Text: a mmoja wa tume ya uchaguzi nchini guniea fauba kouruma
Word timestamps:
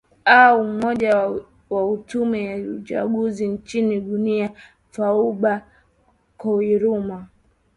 a 0.35 0.57
mmoja 0.57 1.29
wa 1.69 1.97
tume 1.97 2.43
ya 2.45 2.57
uchaguzi 2.75 3.47
nchini 3.47 4.01
guniea 4.01 4.49
fauba 4.91 5.65
kouruma 6.37 7.27